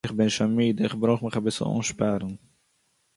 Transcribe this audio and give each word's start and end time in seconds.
איך 0.05 0.11
בין 0.13 0.29
שוין 0.29 0.55
מיד. 0.55 0.81
איך 0.81 0.95
ברויך 0.95 1.23
מיך 1.23 1.37
אביסל 1.37 1.65
אנשפארן 1.77 2.35